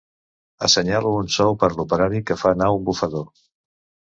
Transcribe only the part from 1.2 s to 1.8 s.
sou per a